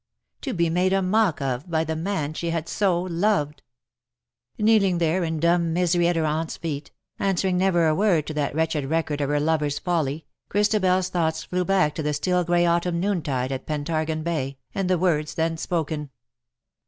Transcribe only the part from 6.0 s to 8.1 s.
at her aunt^s feet, answering never a